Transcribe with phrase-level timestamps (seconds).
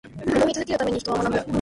[0.25, 1.45] 挑み続けるために、人は学ぶ。